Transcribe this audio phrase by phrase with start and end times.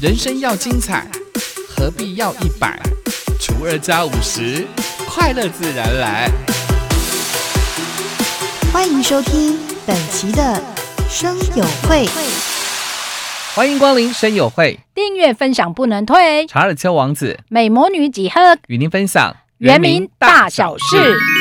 [0.00, 1.06] 人生要精彩，
[1.68, 2.80] 何必要一百
[3.38, 4.66] 除二加五十？
[5.06, 6.30] 快乐自然来。
[8.72, 10.58] 欢迎收听本期的
[11.06, 12.08] 生友会。
[13.54, 16.46] 欢迎光临生友会，订阅分享不能退。
[16.46, 21.39] 查尔丘王子美魔女几何与您分享原名大小事。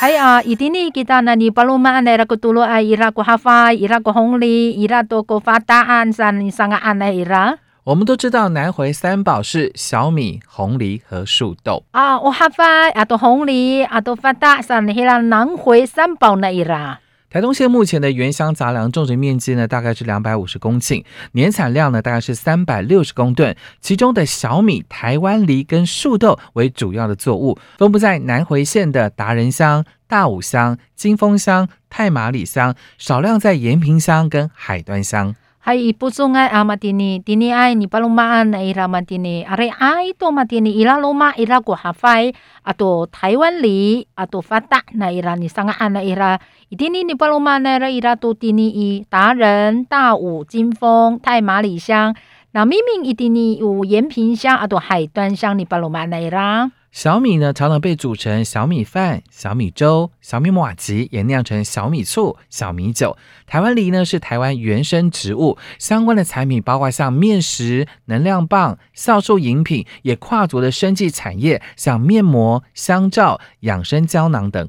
[0.00, 7.58] 哎啊，伊滴呢吉达那里巴鲁马安奈拉古图鲁埃伊拉古哈发伊拉古红利伊拉多古发达安三三个安奈伊拉。
[7.82, 11.82] 我们都知道南回三宝是小米、红梨和树豆。
[11.90, 17.00] 啊，我哈发阿多红梨阿多发达三伊拉南回三宝那伊拉。
[17.30, 23.54] 台东县目前的原乡杂粮种植面积呢，大概是两百五十公顷，年产量呢大概是三百六十公吨。
[23.82, 35.36] 其中的小米、台湾梨跟树豆为主要的作物，分布在南回县的达人乡、大武乡、金峰乡、太马里乡，少量在延平乡跟海端乡。
[35.67, 39.47] Hai ipo sungay ah matini, tini ay ni palumaan na ira matini.
[39.47, 42.35] Are ay to matini ira luma ira ko hafay,
[42.67, 46.35] ato Taiwan li, ato fata na ira ni sangaan na ira.
[46.67, 52.13] Itini ni palumaan na ira ira to tini i 达人、大武、金峰、太马里乡。
[52.51, 56.71] 那明明一定你有延平乡，啊，都海端乡，你巴鲁曼来啦。
[56.90, 63.16] 小米呢，常常被煮成小米饭、小米粥、小米马吉，也酿成小米醋、小米酒。
[63.46, 74.68] 台湾梨呢是台湾原生植物，相关的产品包括像面食、能量棒、酵素饮品，也跨足了生技产业，像面膜、香皂、养生胶囊等。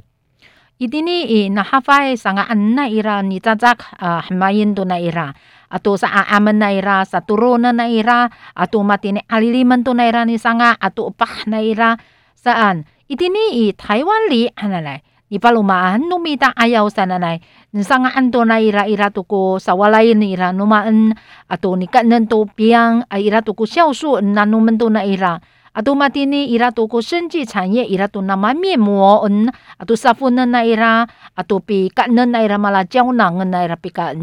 [0.79, 5.33] 이디니 이 나하파에 상아 안나이라 니자작 아 마인도 나이라
[5.69, 8.25] ato sa aaman na ira, sa turunan na ira,
[8.57, 11.93] ato matini aliman to na ira ni sanga, ato upah na ira,
[12.33, 12.89] saan?
[13.05, 14.97] Itini i Taiwan li ananay,
[15.29, 17.37] di palumaan numita ayaw sa nanay,
[17.69, 21.13] nisanga anto na ira ira tuko sa walay ni ira numaan,
[21.45, 25.37] ato ni kanan to piyang, ay ira tuko siyawsu na numanto na ira,
[25.73, 34.17] 阿杜玛蒂尼伊拉多个生技产业伊拉多那么面膜，嗯，阿杜萨夫那那伊拉，阿杜比干那那伊拉嘛啦胶囊那伊拉比干。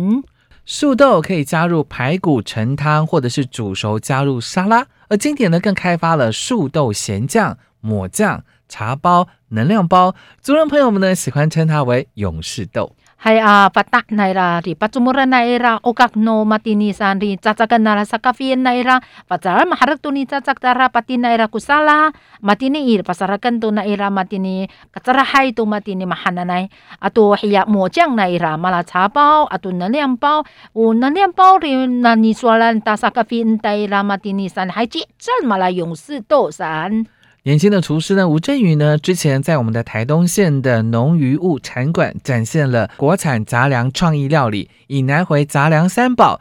[0.65, 4.87] 素豆可以加入排骨成汤，或者是煮熟加入沙拉。
[5.09, 10.17] 而经典呢，更开发了素豆咸酱、抹酱、茶包、能量包。
[10.41, 12.97] 族人朋友们呢，喜欢称它为勇士豆。
[13.17, 18.61] hai ah, a pata naira ri pachumura naira okak no matini san ri chachakan nara sakafien
[18.61, 22.13] naira pacar maharak tu ni cacak tara pati naira kusala
[22.45, 26.69] matini ir pasarakan tu naira matini kacara hai tu matini mahananai.
[27.01, 30.45] Atu hiya mo chang naira mala cha pao atu naliam pao
[30.77, 35.73] u naliam pao ri nani sualan ta sakafien naira matini san hai chi chal mala
[35.73, 37.16] yong si to san.
[37.47, 46.41] 年轻的厨师呢，吴振宇呢，之前在我们的台东县的农渔物产馆展现了国产杂粮创意料理，以南回杂粮三宝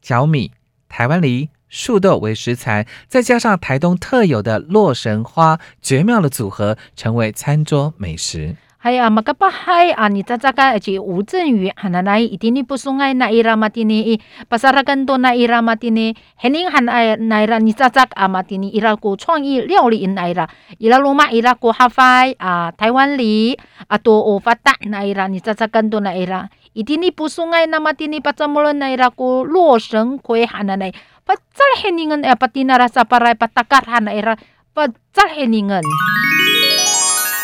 [0.00, 0.52] 小米、
[0.88, 8.56] 台湾梨、树豆为食材，再加上台东特有的洛神花，绝妙的组合，成为餐桌美食。
[8.86, 15.02] Hay ah, makapahay ani tsatsaka ci uzen yu hananay itini pusungay na ira matini i pasarakan
[15.02, 19.18] to na ira matini hening han ay na ira ni tsatsak a matini ira ko
[19.18, 20.46] 创意料理 in na ira
[20.78, 23.58] ira luma ira ko hafay a Taiwan li
[23.90, 28.78] ato o fata na ira ni tsatsakan to na ira itini pusungay na matini patsamulon
[28.78, 30.94] na ira ko lo sheng kwe hananay
[31.26, 34.38] patsal heningan eh patinara sa paray patakar han na ira
[34.70, 35.82] patsal heningan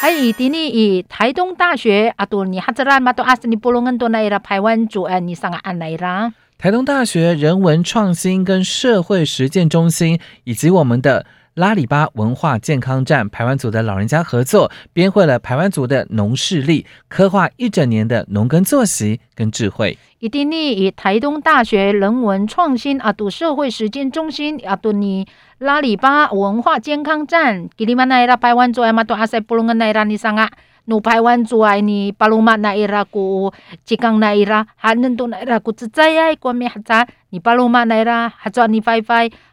[0.02, 6.32] 还以迪尼以台东大学阿多尼哈兹拉马多阿斯尼波隆恩多奈伊拉台湾主安尼上个安来啦。
[6.58, 11.24] 台东大学人文创新跟社会实践中心，以及我们的
[11.54, 19.98] 拉里巴文化健康站排湾族的老人家合作，编绘了排湾族的农事历，刻画一整年的农耕作息跟智慧。
[20.20, 25.26] 以迪尼以台东大学人文创新阿多社会实践中心阿多尼
[25.58, 30.48] 拉里巴文化健康站，吉里曼那伊拉台湾主安马多阿塞波隆恩那伊拉尼上个。
[30.84, 33.52] no Paiwan zuai ni paluma na ira ku
[33.86, 38.02] cikang na ira hanen to na ira ku tsaya ko mi hacha ni paluma na
[38.02, 39.30] ira hacha ni fai fai hacha ni sa sa hama hananai ku fana na ira
[39.30, 39.51] 拉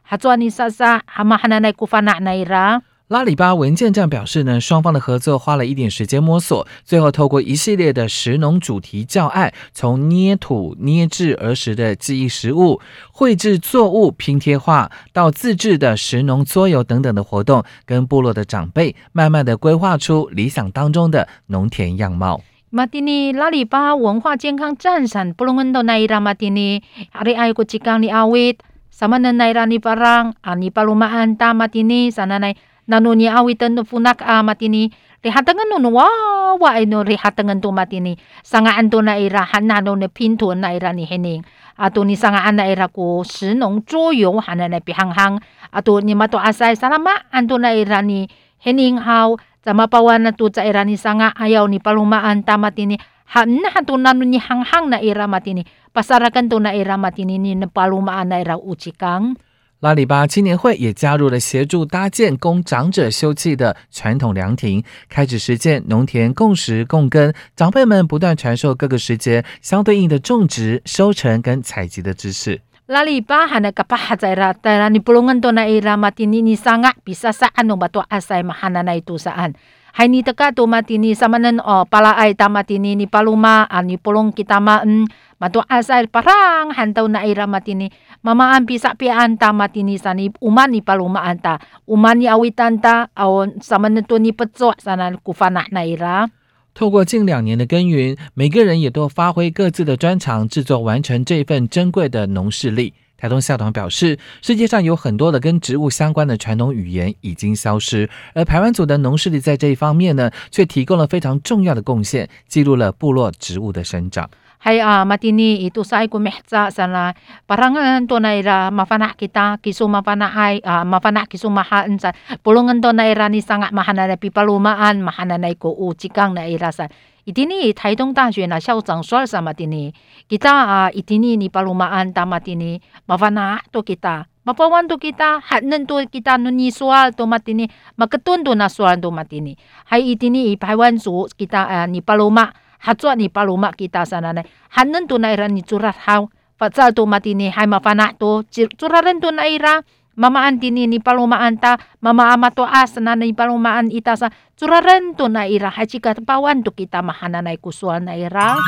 [3.25, 22.41] 里巴文件站表示呢，双方的合作花了一点时间摸索，最后透过一系列的食农主题教案，从捏土捏制儿时的记忆食物、绘制作物拼贴画，到自制的食农桌游等等的活动，跟部落的长辈慢慢的规划出理想当中的农田样貌。
[22.71, 26.81] Matini lali pa 文化健康站上 pulungan do naira matini
[27.11, 32.11] hari ay ko cikang ni awit sama na naira ni parang ani palumaan ta matini
[32.11, 32.59] sana nay
[32.89, 34.89] nanu ni awitan no funak a matini.
[35.19, 36.07] Rihatangan nun wa
[36.55, 38.15] wa ino rihatangan to matini.
[38.39, 41.43] Sangaan to na ira hanano ne pinto na ira ni hening.
[41.75, 45.43] Ato ni sangaan na ira ko sinong joyo hanana pihanghang.
[45.75, 48.31] Ato ni mato asay salama anto na ira ni
[48.63, 52.95] hening how sa mapawan na to ira ni sanga ayaw ni palumaan tama tini
[53.31, 59.35] 好，你哈多纳努尼杭杭奈伊拉马蒂尼，巴萨拉根多奈伊拉马蒂尼尼那巴鲁马阿奈拉乌吉冈。
[59.81, 67.31] 拉里巴青年会也加入了协助搭建供长者休憩的传统凉亭，开始实践农田共识共耕。
[67.55, 72.59] 长辈们不断传授各个时节相对应的种植、收成跟采集的知识。
[72.87, 79.53] 拉里巴哈那嘎巴哈在拉，带来你布隆安多奈伊拉马蒂尼尼桑阿比萨萨安努巴多阿塞马哈纳伊图萨安。
[79.99, 81.83] 还你的噶多玛蒂尼，什么人哦？
[81.83, 85.05] 巴拉埃达玛蒂尼，尼巴鲁玛啊，尼布隆吉达玛嗯，
[85.39, 87.91] 马多阿塞巴朗，汉多奈拉玛蒂尼，
[88.21, 96.29] 妈妈安比萨比安达玛蒂尼，啥尼乌玛尼巴鲁玛安达，乌玛尼阿维丹达，阿文什么人尼不做，啥那古法纳奈拉。
[96.73, 102.93] 透过近两年的耕耘，每个人也都发挥各自的专长，制作完成这份珍贵的农事力。
[103.19, 114.29] 台东校团表示，世界上有很多的跟植物相关的传统语言已经消失，而排湾族的农事力在这一方面呢，却提供了非常重要的贡献，记录了部落植物的生长。
[114.61, 117.15] hay ah, matini itu sai kumehsa sana
[117.47, 122.11] parangan to na ira mafana kita kiso mafana ay ah, mafana kiso mahaan sa
[122.43, 126.75] pulungan to na ira ni sanga mahana na pipalumaan mahana na ko uchikang na ira
[126.75, 126.91] sa
[127.28, 129.92] itini Taitung 大学na 校长说什么的呢？
[130.28, 136.36] kita ah, itini ni palumaan tama tini mafana to kita mapawan to kita hatnen to kita
[136.36, 139.56] no ni soal to matini maketun to na soal to matini
[139.88, 142.52] hay itini Taiwan su kita ah, ni paluma
[142.84, 144.44] hatwa ni paluma kita sana na
[144.76, 146.28] hanen tu na ira ni curat hau
[146.60, 148.44] patsal tu mati ni hai mafana tu
[148.76, 149.80] curaren tu na ira
[150.19, 154.27] mamaan tini ni paluma anta mama ama to as na ni palumaan ita sa
[154.59, 158.59] curaren tu na ira hai chika pawan tu kita mahana na ikusual na ira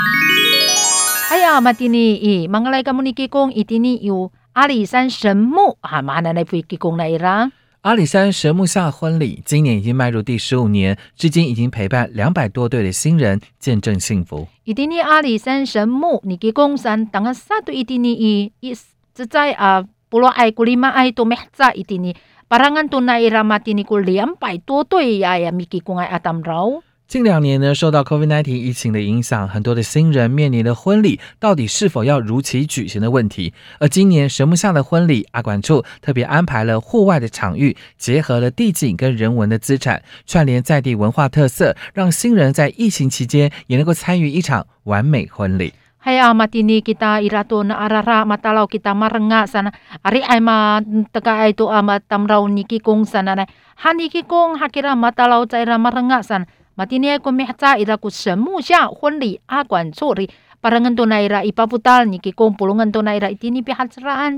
[1.28, 6.96] hai ama tini i mangalai kamu ni kikong itini yu 阿里山神木哈 mahana na pu kikong
[7.00, 7.52] na ira
[7.82, 14.48] 阿里山神木下婚礼今年已经迈入第十五年，至今已经陪伴两百多对的新人见证幸福。
[14.66, 18.76] itini 阿里山神木你给公山当个 satu itini i i
[19.16, 22.12] zai a pulau ai kulima ai to mehza itini
[22.52, 26.12] parangan to na ira matini ku liam pai to to ya ya miki kung ai
[26.12, 33.54] atam rau 近两年呢，受到 COVID-19 疫情的影响，很多的新人面临了婚礼到底是否要如期举行的问题。
[33.80, 45.74] 而今年神木下的婚礼，阿管处特别安排了户外的场域，结合了地景跟人文的资产，串联在地文化特色，让新人在疫情期间也能够参与一场完美婚礼。
[46.02, 49.70] Hay amat ini kita irato na arara matalau kita marenga sana.
[50.02, 50.82] Ari ai ma
[51.14, 53.46] teka ai tu amat tamrau niki kong sana na.
[53.86, 56.50] Haniki kong hakira matalau caira marenga sana.
[56.74, 57.30] Matini ai ko
[57.78, 60.26] ira ku semu sya hunli a guan chu ri
[60.58, 63.70] parangan tu ipaputal niki kong pulungan tu naira itini pi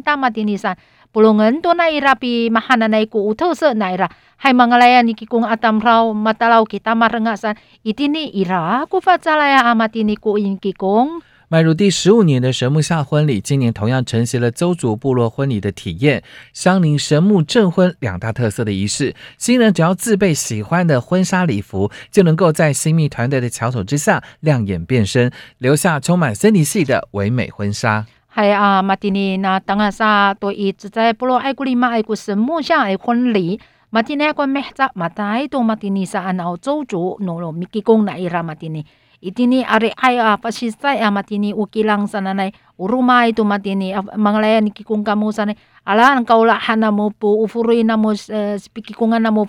[0.03, 0.75] ta matini san
[1.15, 4.11] pulungan tu naira pi mahana naiku utus na se naira.
[4.43, 7.55] Hai mangalaya niki kong atamrau mata matalau kita marenga san
[7.87, 16.23] itini ira ku facalaya amatini ku inki kong 迈入第十五年的神木下婚礼，今年同样承袭了邹族部落婚礼的体验，
[16.53, 19.13] 相邻神木证婚两大特色的仪式。
[19.37, 28.05] 新人只要自备喜欢的婚纱礼服，就能够在新密团队的巧手之下亮眼变身，留下充满森林系的唯美婚纱。
[28.33, 30.01] 系啊，马蒂尼，那当然是
[30.39, 33.59] 多一直在部落爱古里马爱古神木下的婚礼。
[33.91, 34.63] 马蒂尼个咩？
[34.73, 38.83] 扎马太多马蒂尼是按照邹族诺罗米基公来伊拉马蒂尼。
[39.23, 44.75] Itini ari ay ah pasisay ah matini ukilang sa nanay urumay to matini ah, mangalaya ni
[44.75, 45.55] kikong kamu sanay
[45.87, 49.47] ala ang kaulahan na mo po ufuroy na mo uh, pikikungan na mo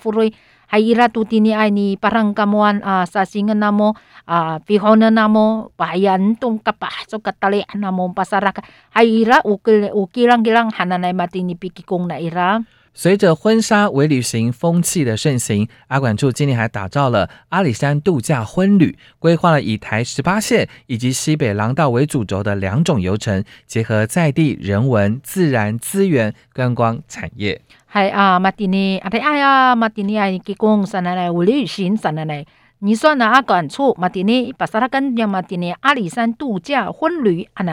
[0.71, 3.99] hay ira to tini ay ni parang kamuan ah, sa singan na mo
[4.31, 8.63] ah pihona na mo pahayan kapah so katali na mo pasaraka.
[8.95, 12.63] Hay ira ukil ukilang gilang hananay matini pikikong na ira
[12.97, 27.61] 随着婚纱为旅行风气的盛行，阿管处今年还打造了阿里山度假婚旅，规划了以台十八线以及西北廊道为主轴的两种游程，结合在地人文、自然资源、观光产业。
[27.93, 32.45] hay ah matini ate aya matini ay kikong sananay uli shin sananay
[32.81, 33.27] 你说呢？
[33.27, 37.67] 阿管处马蒂尼巴萨拉根呀马蒂尼阿里山度假婚旅安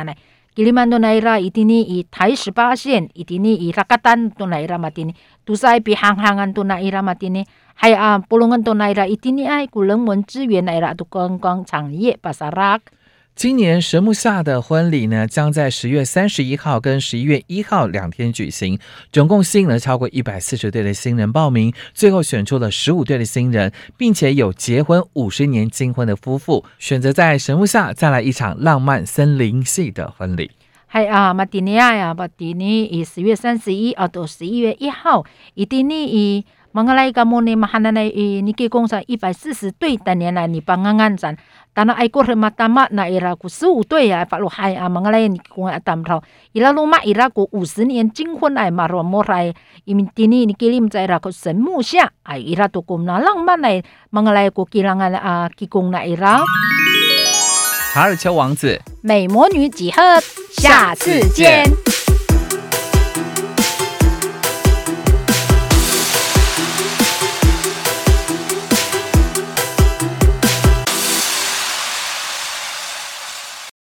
[0.54, 0.62] 那呢？
[0.62, 5.16] 吉里曼多奈拉伊蒂尼以台十八线伊蒂尼以拉卡丹多奈拉马蒂尼，
[5.46, 12.80] 都在比行行安多奈拉马蒂尼，还有啊布隆安多奈拉伊蒂尼爱古人文资源奈拉都观光产业巴萨拉。
[13.34, 18.78] 今年神木下的婚礼呢，将在十月三十一号跟十一月一号两天举行，
[19.12, 30.52] 总共吸引了超过一百四十对的新人报名，最后选出了十五对的新人，并且有结婚五十年金婚的夫妇，选择在神木下再来一场浪漫森林系的婚礼。
[30.92, 41.36] 系啊，马蒂尼亚呀，马蒂尼以十月三十一啊到十一月一号，一定呢以马格莱加莫尼马哈纳奈以你给公上一百四十对的年来你帮安安展，
[41.74, 46.24] 但那爱国人马达马那伊拉古十五对啊，法鲁海啊，马格莱你公阿达头，
[46.54, 56.40] 伊拉罗马伊拉古五十年金婚来马罗莫来，伊米蒂尼你给你们在那个神木下，哎伊拉都公那浪漫来，马格莱古基浪安啊基公那伊拉。
[57.94, 60.02] 查尔丘王子，美魔女几何，
[60.54, 61.66] 下次见。